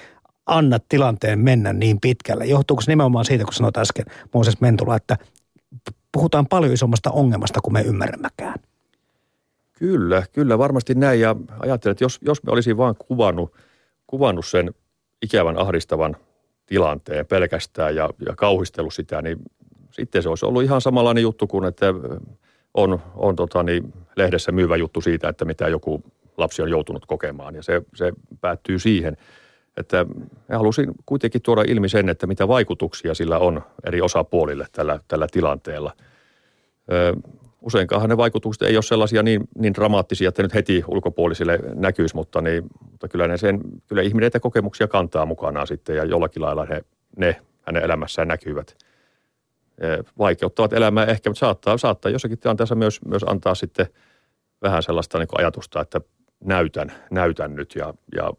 [0.46, 2.46] anna tilanteen mennä niin pitkälle?
[2.46, 5.16] Johtuuko se nimenomaan siitä, kun sanoit äsken Mooses Mentula, että
[6.12, 8.54] puhutaan paljon isommasta ongelmasta kuin me ymmärrämmekään?
[9.72, 13.54] Kyllä, kyllä varmasti näin ja ajattelen, että jos, jos me olisi vain kuvannut,
[14.06, 14.74] kuvannut sen
[15.22, 16.16] ikävän ahdistavan
[16.66, 19.38] tilanteen pelkästään ja, ja kauhistellut sitä, niin
[19.90, 21.86] sitten se olisi ollut ihan samanlainen juttu kuin, että
[22.74, 26.02] on, on tota niin, lehdessä myyvä juttu siitä, että mitä joku
[26.36, 29.16] lapsi on joutunut kokemaan ja se, se päättyy siihen–
[29.76, 30.06] että
[30.52, 35.92] halusin kuitenkin tuoda ilmi sen, että mitä vaikutuksia sillä on eri osapuolille tällä, tällä tilanteella.
[36.92, 37.16] Ö,
[37.62, 42.40] useinkaan ne vaikutukset ei ole sellaisia niin, niin dramaattisia, että nyt heti ulkopuolisille näkyisi, mutta,
[42.40, 46.64] niin, mutta kyllä, ne sen, kyllä ihminen näitä kokemuksia kantaa mukanaan sitten ja jollakin lailla
[46.64, 46.84] he,
[47.16, 48.76] ne hänen elämässään näkyvät.
[50.18, 53.86] Vaikeuttavat elämää ehkä, mutta saattaa, saattaa jossakin tilanteessa myös, myös antaa sitten
[54.62, 56.00] vähän sellaista niin ajatusta, että
[56.44, 58.32] näytän, näytän nyt ja, ja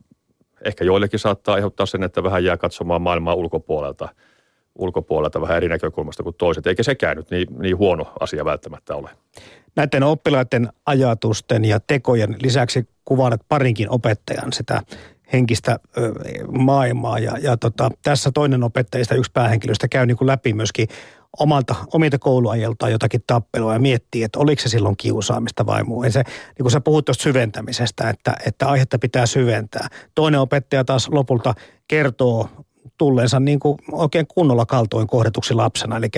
[0.66, 4.10] ehkä joillekin saattaa aiheuttaa sen, että vähän jää katsomaan maailmaa ulkopuolelta,
[4.76, 6.68] ulkopuolelta vähän eri näkökulmasta kuin toiset.
[6.68, 9.10] Eikä sekään nyt niin, niin huono asia välttämättä ole.
[9.76, 14.82] Näiden oppilaiden ajatusten ja tekojen lisäksi kuvailet parinkin opettajan sitä
[15.34, 15.80] henkistä
[16.52, 17.20] maailmaa.
[17.20, 20.88] Ja, ja tota, tässä toinen opettajista, yksi päähenkilöstä, käy niin kuin läpi myöskin
[21.40, 26.06] omalta, omilta kouluajeltaan jotakin tappelua ja miettii, että oliko se silloin kiusaamista vai muu.
[26.10, 29.88] Se, niin kuin sä puhut tuosta syventämisestä, että, että aihetta pitää syventää.
[30.16, 31.54] Toinen opettaja taas lopulta
[31.88, 32.50] kertoo
[32.98, 35.98] tulleensa niin kuin oikein kunnolla kaltoin kohdetuksi lapsena.
[35.98, 36.10] Eli,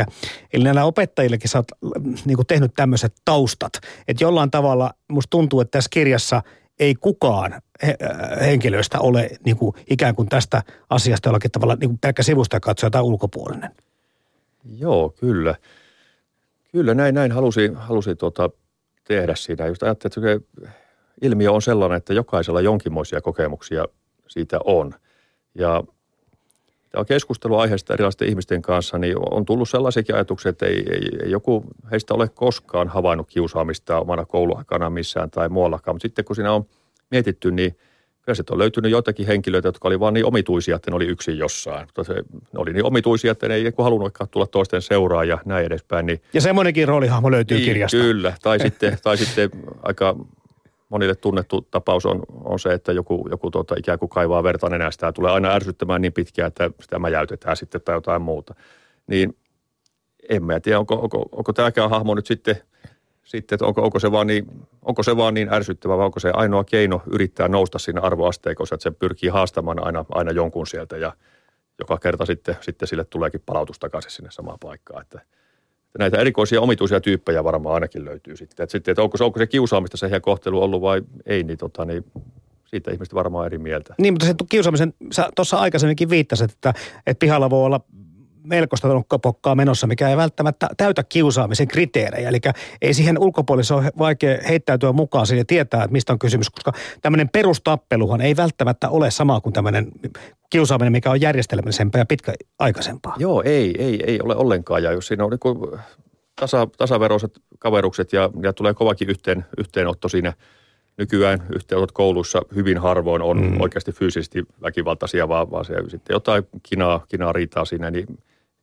[0.54, 1.96] eli näillä opettajillekin sä oot
[2.26, 3.74] niin kuin tehnyt tämmöiset taustat,
[4.08, 6.42] että jollain tavalla musta tuntuu, että tässä kirjassa
[6.80, 7.62] ei kukaan
[8.42, 12.90] henkilöistä ole niin kuin ikään kuin tästä asiasta jollakin tavalla niin kuin pelkkä sivusta katsoja
[12.90, 13.72] tai ulkopuolinen.
[14.78, 15.56] Joo, kyllä.
[16.72, 18.50] Kyllä näin, näin halusi, halusi tuota
[19.04, 19.68] tehdä siinä.
[19.68, 20.56] Just ajattelin, että
[21.22, 23.86] ilmiö on sellainen, että jokaisella jonkinmoisia kokemuksia
[24.28, 24.94] siitä on.
[25.56, 25.84] Ja
[26.90, 31.32] tämä keskustelu aiheesta erilaisten ihmisten kanssa, niin on tullut sellaisiakin ajatuksia, että ei, ei, ei
[31.32, 35.96] joku heistä ole koskaan havainnut kiusaamista omana kouluaikana missään tai muuallakaan.
[35.96, 36.66] Mutta sitten kun siinä on
[37.12, 37.78] mietitty, niin–
[38.30, 41.38] Kyllä se on löytynyt joitakin henkilöitä, jotka oli vaan niin omituisia, että ne oli yksin
[41.38, 41.86] jossain.
[41.86, 45.66] Mutta se, ne oli niin omituisia, että ne ei halunnutkaan tulla toisten seuraa ja näin
[45.66, 46.06] edespäin.
[46.06, 47.98] Niin, ja semmoinenkin roolihahmo löytyy niin, kirjasta.
[47.98, 49.50] Kyllä, tai sitten, tai sitten
[49.84, 50.16] aika
[50.90, 55.06] monille tunnettu tapaus on, on se, että joku, joku tota, ikään kuin kaivaa verta nenästä
[55.06, 58.56] ja tulee aina ärsyttämään niin pitkään, että sitä mäjäytetään sitten tai jotain muuta.
[59.08, 59.38] Niin
[60.30, 62.56] en mä tiedä, onko, onko, onko tämäkään hahmo nyt sitten–
[63.30, 64.46] sitten, että onko, onko, se vaan niin,
[64.82, 68.84] onko se vaan niin ärsyttävä vai onko se ainoa keino yrittää nousta siinä arvoasteikossa, että
[68.84, 71.14] se pyrkii haastamaan aina, aina jonkun sieltä ja
[71.80, 75.02] joka kerta sitten, sitten sille tuleekin palautus takaisin sinne samaan paikkaan.
[75.02, 78.64] Että, että näitä erikoisia omituisia tyyppejä varmaan ainakin löytyy sitten.
[78.64, 81.58] Että, sitten, että onko, se, onko se kiusaamista se heidän kohtelu ollut vai ei, niin,
[81.58, 82.06] tota, niin
[82.66, 83.96] siitä ihmiset varmaan eri mieltä.
[83.98, 86.74] Niin, mutta se kiusaamisen, sä tuossa aikaisemminkin viittasit, että,
[87.08, 87.82] että pihalla voi olla
[88.44, 92.30] melkoista nokkapokkaa menossa, mikä ei välttämättä täytä kiusaamisen kriteerejä.
[92.30, 92.40] Eli
[92.82, 97.30] ei siihen ulkopuolelle ole vaikea heittäytyä mukaan ja tietää, että mistä on kysymys, koska tämmöinen
[97.30, 99.92] perustappeluhan ei välttämättä ole sama kuin tämmöinen
[100.50, 103.16] kiusaaminen, mikä on järjestelmällisempää ja pitkäaikaisempaa.
[103.18, 104.84] Joo, ei, ei, ei ole ollenkaan.
[104.84, 105.80] Ja jos siinä on niin
[106.40, 110.34] tasa, tasaveroiset kaverukset ja, ja tulee kovakin yhteen, yhteenotto siinä
[110.98, 113.62] nykyään yhteenotot koulussa hyvin harvoin on mm.
[113.62, 118.08] oikeasti fyysisesti väkivaltaisia, vaan, vaan se sitten jotain kinaa, kinaa riitaa siinä, niin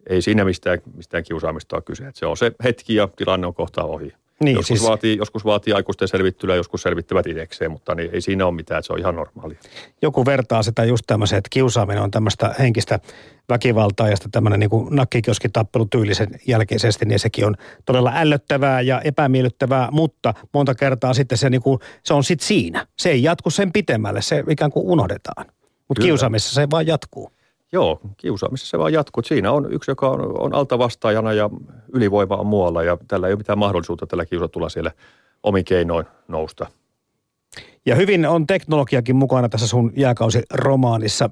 [0.06, 2.06] ei siinä mistään, mistään kiusaamista ole kyse.
[2.06, 4.12] Että se on se hetki ja tilanne on kohta ohi.
[4.40, 4.88] Niin, joskus, siis...
[4.88, 8.86] vaatii, joskus vaatii aikuisten selvittelyä, joskus selvittävät itsekseen, mutta niin ei siinä ole mitään, että
[8.86, 9.58] se on ihan normaalia.
[10.02, 12.98] Joku vertaa sitä just tämmöiseen, että kiusaaminen on tämmöistä henkistä
[13.48, 19.88] väkivaltaa ja sitten tämmöinen niin nakkikioskitappelu tyylisen jälkeisesti, niin sekin on todella ällöttävää ja epämiellyttävää,
[19.90, 22.86] mutta monta kertaa sitten se, niin kuin, se on sitten siinä.
[22.98, 25.46] Se ei jatku sen pitemmälle, se ikään kuin unohdetaan.
[25.88, 27.30] Mutta kiusaamissa se vaan jatkuu.
[27.72, 29.22] Joo, kiusaamisessa se vaan jatkuu.
[29.22, 31.50] Siinä on yksi, joka on, on altavastaajana ja
[31.92, 34.90] ylivoima on muualla ja tällä ei ole mitään mahdollisuutta tällä kiusatulla siellä
[35.42, 36.66] omin keinoin nousta.
[37.86, 41.30] Ja hyvin on teknologiakin mukana tässä sun jääkausiromaanissa.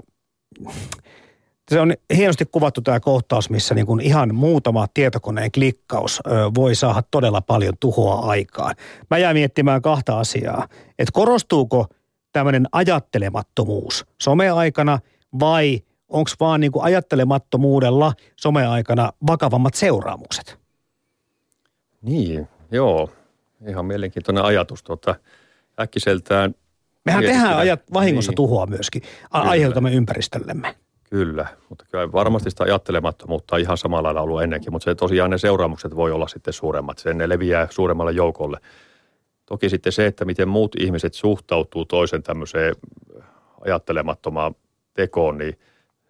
[1.71, 6.21] Se on hienosti kuvattu tämä kohtaus, missä niin kuin ihan muutama tietokoneen klikkaus
[6.55, 8.75] voi saada todella paljon tuhoa aikaan.
[9.11, 10.69] Mä jään miettimään kahta asiaa.
[10.99, 11.87] Että korostuuko
[12.33, 14.99] tämmöinen ajattelemattomuus someaikana
[15.41, 15.81] vai–
[16.15, 20.59] onko vaan niin kuin ajattelemattomuudella someaikana vakavammat seuraamukset?
[22.03, 23.11] Niin, joo.
[23.69, 24.83] Ihan mielenkiintoinen ajatus.
[24.83, 25.15] Tuota,
[25.81, 26.55] äkkiseltään
[27.05, 28.37] Mehän tehdään ajat vahingossa niin.
[28.37, 29.45] tuhoa myöskin, kyllä.
[29.51, 30.75] aiheutamme ympäristöllemme.
[31.11, 35.31] Kyllä, mutta kyllä varmasti sitä ajattelemattomuutta on ihan samalla lailla ollut ennenkin, mutta se tosiaan
[35.31, 38.59] ne seuraamukset voi olla sitten suuremmat, sen ne leviää suuremmalle joukolle.
[39.47, 42.75] Toki sitten se, että miten muut ihmiset suhtautuu toisen tämmöiseen
[43.61, 44.55] ajattelemattomaan
[44.95, 45.59] tekoon, niin–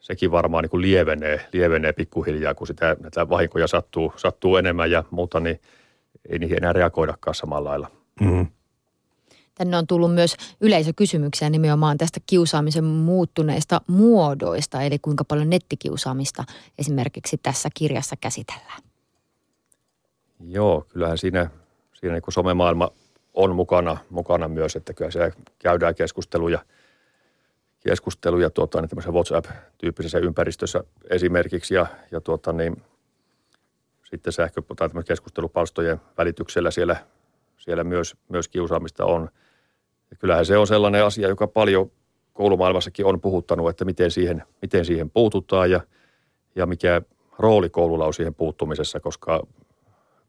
[0.04, 5.04] sekin varmaan niin kuin lievenee, lievenee pikkuhiljaa, kun sitä, näitä vahinkoja sattuu, sattuu enemmän ja
[5.10, 5.60] muuta, niin
[6.28, 7.90] ei niihin enää reagoidakaan samalla lailla.
[8.20, 8.46] Mm-hmm.
[9.54, 16.44] Tänne on tullut myös yleisökysymyksiä nimenomaan tästä kiusaamisen muuttuneista muodoista, eli kuinka paljon nettikiusaamista
[16.78, 18.82] esimerkiksi tässä kirjassa käsitellään.
[20.48, 21.50] Joo, kyllähän siinä,
[21.94, 22.90] siinä niin kuin somemaailma
[23.34, 26.58] on mukana, mukana myös, että kyllä siellä käydään keskusteluja–
[27.88, 32.77] keskusteluja tuota, niin tämmöisessä WhatsApp-tyyppisessä ympäristössä esimerkiksi ja, ja tuota, niin,
[34.05, 36.97] sitten sähkö- tai keskustelupalstojen välityksellä siellä,
[37.57, 39.29] siellä myös, myös kiusaamista on.
[40.11, 41.90] Ja kyllähän se on sellainen asia, joka paljon
[42.33, 45.81] koulumaailmassakin on puhuttanut, että miten siihen, miten siihen puututaan ja,
[46.55, 47.03] ja mikä
[47.38, 49.47] rooli koululla on siihen puuttumisessa, koska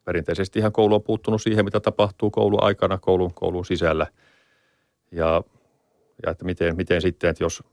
[0.05, 4.07] perinteisesti ihan koulu on puuttunut siihen, mitä tapahtuu koulun aikana, koulun, koulun sisällä.
[5.11, 5.43] Ja
[6.23, 7.63] ja että miten, miten sitten, että jos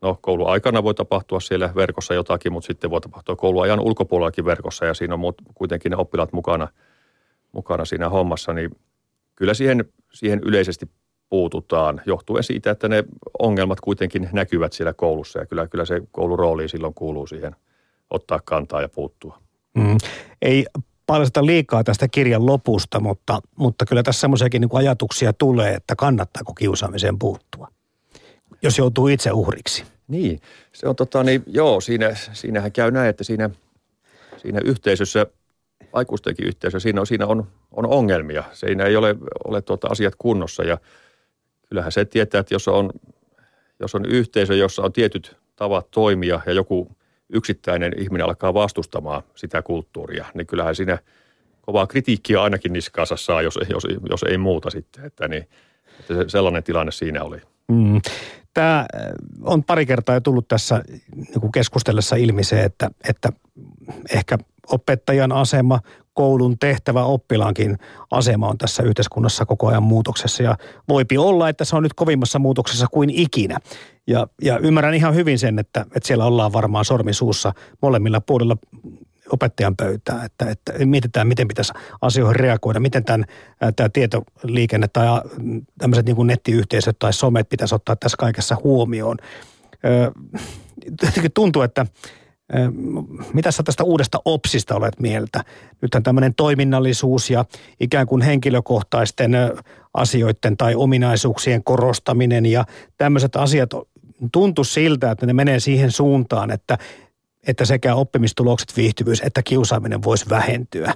[0.00, 4.94] no kouluaikana voi tapahtua siellä verkossa jotakin, mutta sitten voi tapahtua kouluajan ulkopuolellakin verkossa ja
[4.94, 6.68] siinä on muut, kuitenkin ne oppilaat mukana,
[7.52, 8.70] mukana siinä hommassa, niin
[9.36, 10.86] kyllä siihen, siihen yleisesti
[11.28, 13.04] puututaan johtuen siitä, että ne
[13.38, 17.56] ongelmat kuitenkin näkyvät siellä koulussa ja kyllä, kyllä se koulun rooli silloin kuuluu siihen
[18.10, 19.38] ottaa kantaa ja puuttua.
[19.74, 19.96] Mm.
[20.42, 20.66] Ei
[21.06, 26.54] paljasta liikaa tästä kirjan lopusta, mutta, mutta kyllä tässä semmoisiakin niin ajatuksia tulee, että kannattaako
[26.54, 27.68] kiusaamiseen puuttua,
[28.62, 29.84] jos joutuu itse uhriksi.
[30.08, 30.40] Niin,
[30.72, 33.50] se on tota, niin, joo, siinä, siinähän käy näin, että siinä,
[34.36, 35.26] siinä yhteisössä,
[35.92, 38.44] aikuistenkin yhteisössä, siinä on, siinä on, on ongelmia.
[38.52, 40.78] Siinä ei ole, ole tuota asiat kunnossa ja
[41.68, 42.90] kyllähän se tietää, että jos on,
[43.80, 46.96] jos on yhteisö, jossa on tietyt tavat toimia ja joku
[47.34, 50.98] yksittäinen ihminen alkaa vastustamaan sitä kulttuuria, niin kyllähän siinä
[51.60, 55.04] kovaa kritiikkiä ainakin niskaansa saa, jos, jos, jos ei muuta sitten.
[55.04, 55.48] Että, niin,
[56.00, 57.40] että sellainen tilanne siinä oli.
[57.68, 58.00] Mm.
[58.54, 58.86] Tämä äh,
[59.42, 60.82] on pari kertaa jo tullut tässä
[61.16, 63.28] niin keskustellessa ilmi se, että, että
[64.14, 65.80] ehkä opettajan asema,
[66.14, 67.78] koulun tehtävä, oppilaankin
[68.10, 70.42] asema on tässä yhteiskunnassa koko ajan muutoksessa.
[70.42, 70.56] Ja
[70.88, 73.58] voipi olla, että se on nyt kovimmassa muutoksessa kuin ikinä.
[74.06, 78.56] Ja, ja ymmärrän ihan hyvin sen, että, että siellä ollaan varmaan sormisuussa molemmilla puolilla
[79.32, 83.24] opettajan pöytää, että, että mietitään, miten pitäisi asioihin reagoida, miten tämän,
[83.76, 85.06] tämä tietoliikenne tai
[85.78, 89.16] tämmöiset niin kuin nettiyhteisöt tai somet pitäisi ottaa tässä kaikessa huomioon.
[91.02, 91.86] Jotenkin tuntuu, että
[93.32, 95.44] mitä sä tästä uudesta OPSista olet mieltä?
[95.82, 97.44] Nythän tämmöinen toiminnallisuus ja
[97.80, 99.32] ikään kuin henkilökohtaisten
[99.94, 102.64] asioiden tai ominaisuuksien korostaminen ja
[102.96, 103.70] tämmöiset asiat
[104.32, 106.78] tuntuu siltä, että ne menee siihen suuntaan, että
[107.46, 110.94] että sekä oppimistulokset, viihtyvyys että kiusaaminen voisi vähentyä.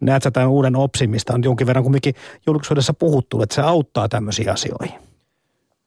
[0.00, 2.14] Näet sä tämän uuden OPSimista on jonkin verran kumminkin
[2.46, 4.94] julkisuudessa puhuttu, että se auttaa tämmöisiin asioihin?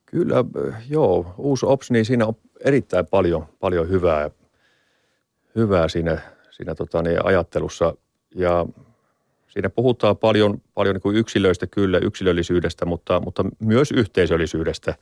[0.05, 0.45] Kyllä,
[0.89, 1.33] joo.
[1.37, 4.29] Uusi OPS, niin siinä on erittäin paljon, paljon hyvää,
[5.55, 7.93] hyvää siinä, siinä tota, niin ajattelussa.
[8.35, 8.65] Ja
[9.47, 14.95] siinä puhutaan paljon, paljon niin kuin yksilöistä kyllä, yksilöllisyydestä, mutta, mutta myös yhteisöllisyydestä.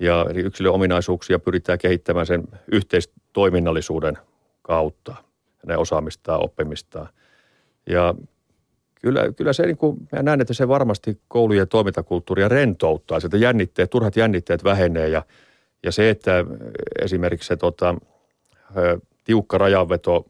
[0.00, 4.18] Ja eli yksilön ominaisuuksia pyritään kehittämään sen yhteistoiminnallisuuden
[4.62, 5.14] kautta,
[5.66, 7.08] hänen osaamistaan, oppimistaan.
[7.86, 8.14] Ja
[9.02, 13.90] kyllä, kyllä se, niin kuin, mä näen, että se varmasti koulujen toimintakulttuuria rentouttaa, että jännitteet,
[13.90, 15.22] turhat jännitteet vähenee ja,
[15.82, 16.44] ja se, että
[17.02, 17.94] esimerkiksi se tota,
[19.28, 20.26] tiukka rajanveto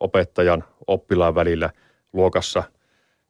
[0.00, 1.70] opettajan oppilaan välillä
[2.12, 2.62] luokassa–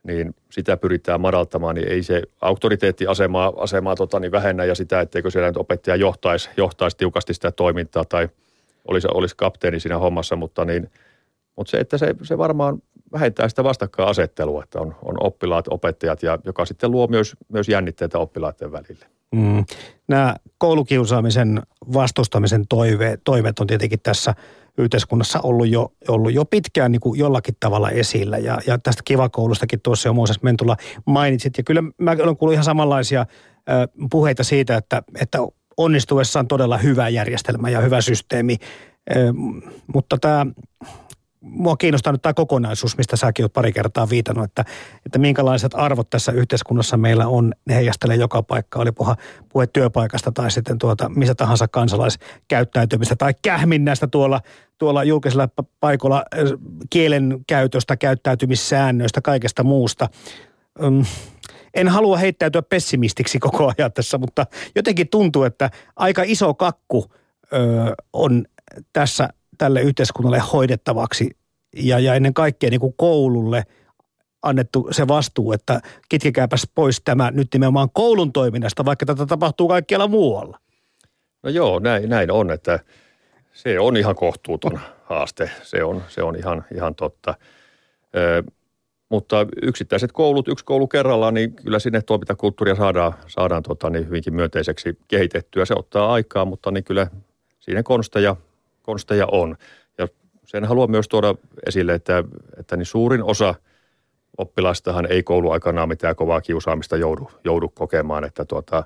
[0.03, 5.31] niin sitä pyritään madaltamaan, niin ei se auktoriteettiasemaa asemaa, tota, niin vähennä ja sitä, etteikö
[5.31, 8.29] siellä nyt opettaja johtaisi, johtaisi tiukasti sitä toimintaa tai
[8.89, 10.91] olisi, olisi kapteeni siinä hommassa, mutta, niin,
[11.57, 16.39] mutta se, että se, se varmaan vähentää sitä vastakkainasettelua, että on, on oppilaat, opettajat ja
[16.45, 19.07] joka sitten luo myös, myös jännitteitä oppilaiden välille.
[19.35, 19.65] Mm.
[20.09, 21.63] Nämä koulukiusaamisen
[21.93, 24.35] vastustamisen toive, toiveet on tietenkin tässä
[24.79, 28.39] yhteiskunnassa ollut jo, ollut jo pitkään niin kuin jollakin tavalla esillä.
[28.39, 31.59] Ja, ja tästä kivakoulustakin tuossa jo Mooses Mentula mainitsit.
[31.59, 33.27] Ja kyllä mä olen kuullut ihan samanlaisia äh,
[34.11, 35.39] puheita siitä, että, että
[35.77, 38.57] onnistuessaan todella hyvä järjestelmä ja hyvä systeemi.
[39.11, 39.17] Äh,
[39.95, 40.47] mutta tämä
[41.41, 44.65] mua kiinnostaa nyt tämä kokonaisuus, mistä säkin olet pari kertaa viitannut, että,
[45.07, 47.53] että minkälaiset arvot tässä yhteiskunnassa meillä on.
[47.65, 49.15] Ne heijastelee joka paikka, oli puhe,
[49.49, 54.41] puhe työpaikasta tai sitten tuota, missä tahansa kansalaiskäyttäytymistä tai kähminnästä tuolla,
[54.79, 55.49] tuolla julkisella
[55.81, 56.25] paikalla
[56.91, 60.09] kielen käytöstä, käyttäytymissäännöistä, kaikesta muusta.
[61.75, 67.13] en halua heittäytyä pessimistiksi koko ajan tässä, mutta jotenkin tuntuu, että aika iso kakku
[68.13, 68.45] on
[68.93, 69.29] tässä
[69.61, 71.31] tälle yhteiskunnalle hoidettavaksi
[71.77, 73.63] ja, ja ennen kaikkea niin kuin koululle
[74.43, 80.09] annettu se vastuu, että kitkekääpäs pois tämä nyt nimenomaan koulun toiminnasta, vaikka tätä tapahtuu kaikkialla
[80.09, 80.59] muualla.
[81.43, 82.79] No joo, näin, näin on, että
[83.53, 85.51] se on ihan kohtuuton haaste.
[85.63, 87.35] Se on, se on ihan, ihan totta.
[88.17, 88.43] Ö,
[89.09, 94.35] mutta yksittäiset koulut, yksi koulu kerrallaan, niin kyllä sinne toimintakulttuuria saadaan, saadaan tota, niin hyvinkin
[94.35, 95.65] myönteiseksi kehitettyä.
[95.65, 97.07] Se ottaa aikaa, mutta niin kyllä
[97.61, 98.37] siinä konsteja
[98.83, 99.57] konsteja on.
[99.99, 100.09] Ja
[100.45, 101.35] sen haluan myös tuoda
[101.67, 102.25] esille, että,
[102.59, 103.55] että niin suurin osa
[104.39, 108.85] oppilastahan ei kouluaikanaan mitään kovaa kiusaamista joudu, joudu kokemaan, että tuota,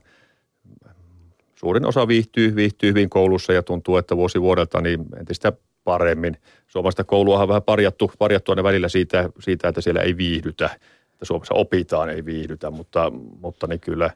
[1.54, 5.52] suurin osa viihtyy, viihtyy hyvin koulussa ja tuntuu, että vuosi vuodelta niin entistä
[5.84, 6.36] paremmin.
[6.66, 10.70] Suomesta koulua on vähän parjattu, parjattu aina välillä siitä, siitä, että siellä ei viihdytä,
[11.12, 14.10] että Suomessa opitaan, ei viihdytä, mutta, mutta niin kyllä,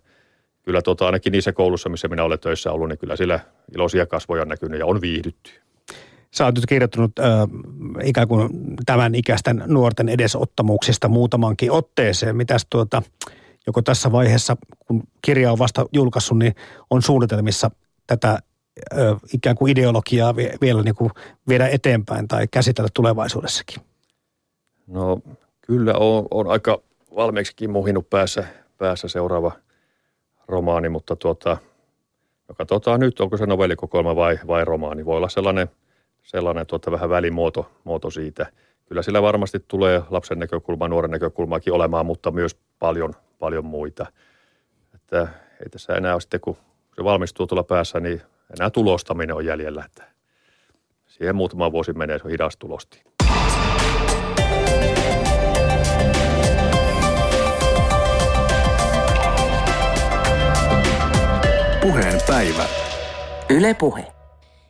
[0.62, 3.40] kyllä tota, ainakin niissä koulussa, missä minä olen töissä ollut, niin kyllä siellä
[3.74, 5.50] iloisia kasvoja on näkynyt ja on viihdytty.
[6.34, 7.26] Sä oot nyt kirjoittanut äh,
[8.04, 8.50] ikään kuin
[8.86, 12.36] tämän ikäisten nuorten edesottamuksista muutamankin otteeseen.
[12.36, 13.02] Mitäs tuota,
[13.66, 16.54] joko tässä vaiheessa, kun kirja on vasta julkaissut, niin
[16.90, 17.70] on suunnitelmissa
[18.06, 18.98] tätä äh,
[19.34, 21.10] ikään kuin ideologiaa vielä niin kuin
[21.48, 23.82] viedä eteenpäin tai käsitellä tulevaisuudessakin?
[24.86, 25.20] No
[25.60, 26.78] kyllä on, on aika
[27.16, 28.44] valmiiksikin muhinut päässä,
[28.78, 29.52] päässä seuraava
[30.48, 31.56] romaani, mutta tuota,
[32.48, 35.04] no katsotaan nyt, onko se novellikokoelma vai, vai romaani.
[35.04, 35.68] Voi olla sellainen–
[36.28, 38.46] sellainen tuota, vähän välimuoto muoto siitä.
[38.86, 44.06] Kyllä sillä varmasti tulee lapsen näkökulma, nuoren näkökulmaakin olemaan, mutta myös paljon, paljon muita.
[44.94, 45.28] Että
[45.60, 46.56] ei tässä enää ole sitten, kun
[46.96, 48.22] se valmistuu tuolla päässä, niin
[48.58, 49.84] enää tulostaminen on jäljellä.
[49.84, 50.04] Että
[51.06, 53.02] siihen muutama vuosi menee, se on hidas tulosti.
[61.82, 62.64] Puheen päivä.
[63.50, 64.17] Yle Puhe.